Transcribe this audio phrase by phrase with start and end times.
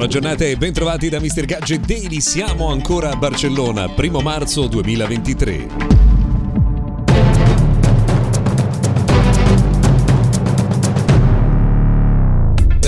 [0.00, 1.44] Buona giornata e bentrovati da Mr.
[1.44, 2.22] Gadget Daily.
[2.22, 6.09] Siamo ancora a Barcellona, primo marzo 2023.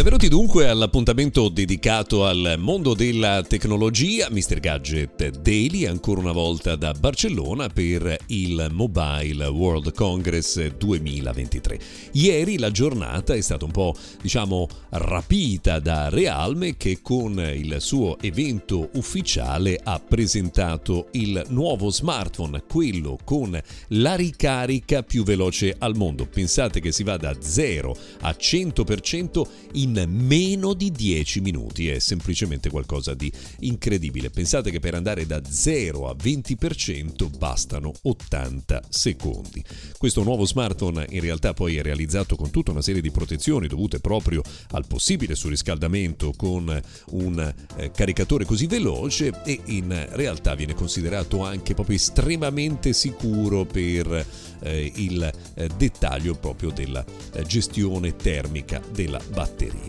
[0.02, 4.58] Benvenuti dunque all'appuntamento dedicato al mondo della tecnologia, Mr.
[4.58, 11.78] Gadget Daily, ancora una volta da Barcellona per il Mobile World Congress 2023.
[12.14, 18.18] Ieri la giornata è stata un po', diciamo, rapita da Realme che con il suo
[18.18, 23.56] evento ufficiale ha presentato il nuovo smartphone, quello con
[23.90, 26.26] la ricarica più veloce al mondo.
[26.26, 29.42] Pensate che si va da 0 a 100%
[29.74, 31.88] in meno di 10 minuti.
[31.88, 34.30] È semplicemente qualcosa di incredibile.
[34.30, 39.62] Pensate che per andare da 0 a 20% bastano 80 secondi.
[39.96, 44.00] Questo nuovo smartphone in realtà poi è realizzato con tutta una serie di protezioni dovute
[44.00, 51.44] proprio al possibile surriscaldamento con un eh, caricatore così veloce e in realtà viene considerato
[51.44, 54.26] anche proprio estremamente sicuro per
[54.62, 57.04] eh, il eh, dettaglio proprio della
[57.46, 59.81] gestione termica della batteria.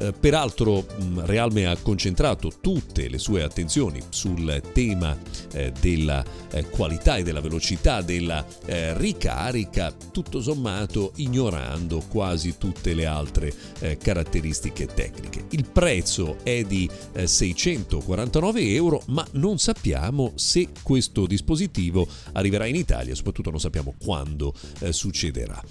[0.00, 5.16] Eh, peraltro Realme ha concentrato tutte le sue attenzioni sul tema
[5.52, 13.06] eh, della eh, qualità e della velocità della ricarica, tutto sommato ignorando quasi tutte le
[13.06, 13.52] altre
[13.98, 15.46] caratteristiche tecniche.
[15.50, 16.88] Il prezzo è di
[17.22, 24.54] 649 euro, ma non sappiamo se questo dispositivo arriverà in Italia, soprattutto non sappiamo quando
[24.90, 25.62] succederà.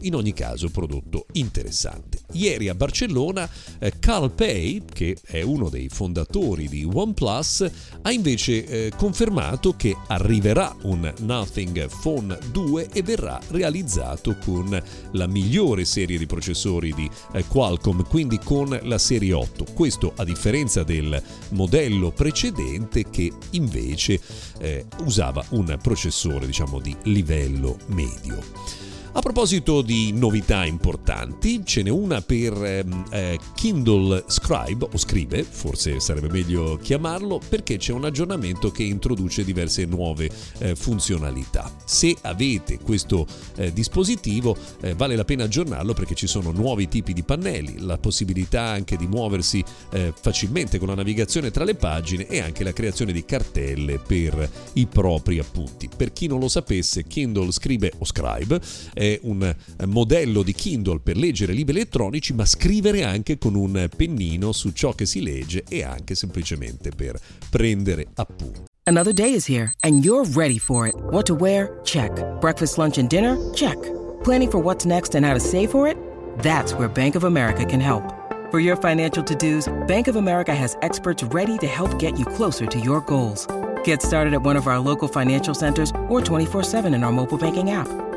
[0.00, 2.18] in ogni caso, prodotto interessante.
[2.32, 3.48] Ieri a Barcellona
[3.98, 7.70] Carl Pei, che è uno dei fondatori di OnePlus,
[8.02, 14.82] ha invece eh, confermato che arriverà un Nothing Phone 2 e verrà realizzato con
[15.12, 19.66] la migliore serie di processori di eh, Qualcomm, quindi con la serie 8.
[19.74, 24.20] Questo a differenza del modello precedente che invece
[24.58, 28.83] eh, usava un processore diciamo di livello medio.
[29.16, 35.44] A proposito di novità importanti, ce n'è una per ehm, eh, Kindle Scribe o Scribe,
[35.44, 41.72] forse sarebbe meglio chiamarlo, perché c'è un aggiornamento che introduce diverse nuove eh, funzionalità.
[41.84, 47.12] Se avete questo eh, dispositivo eh, vale la pena aggiornarlo perché ci sono nuovi tipi
[47.12, 52.26] di pannelli, la possibilità anche di muoversi eh, facilmente con la navigazione tra le pagine
[52.26, 55.88] e anche la creazione di cartelle per i propri appunti.
[55.96, 58.60] Per chi non lo sapesse, Kindle Scribe o Scribe
[59.04, 63.88] è un eh, modello di Kindle per leggere libri elettronici, ma scrivere anche con un
[63.94, 67.18] pennino su ciò che si legge e anche semplicemente per
[67.50, 68.62] prendere appunti.
[68.86, 70.94] Another day is here and you're ready for it.
[71.10, 71.80] What to wear?
[71.84, 72.10] Check.
[72.40, 73.36] Breakfast, lunch and dinner?
[73.54, 73.78] Check.
[74.22, 75.96] Planning for what's next and how to save for it?
[76.38, 78.02] That's where Bank of America can help.
[78.50, 82.66] For your financial to-dos, Bank of America has experts ready to help get you closer
[82.66, 83.46] to your goals.
[83.84, 87.70] Get started at one of our local financial centers or 24-7 in our mobile banking
[87.70, 87.88] app.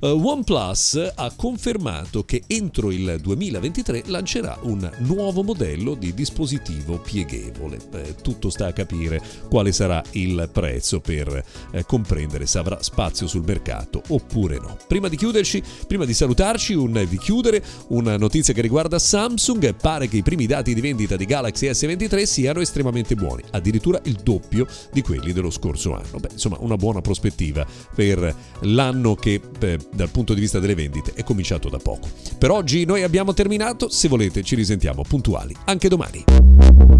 [0.00, 7.78] OnePlus ha confermato che entro il 2023 lancerà un nuovo modello di dispositivo pieghevole.
[7.92, 13.26] Eh, tutto sta a capire quale sarà il prezzo per eh, comprendere se avrà spazio
[13.26, 14.76] sul mercato oppure no.
[14.86, 19.74] Prima di chiuderci, prima di salutarci, un di chiudere, una notizia che riguarda Samsung.
[19.74, 24.18] Pare che i primi dati di vendita di Galaxy S23 siano estremamente buoni, addirittura il
[24.22, 26.18] doppio di quelli dello scorso anno.
[26.18, 31.12] Beh, insomma, una buona prospettiva per l'anno che eh, dal punto di vista delle vendite
[31.14, 32.08] è cominciato da poco.
[32.38, 36.97] Per oggi noi abbiamo terminato, se volete ci risentiamo puntuali anche domani.